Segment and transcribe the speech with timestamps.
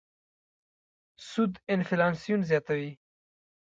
[1.29, 2.89] سود انفلاسیون زیاتوي.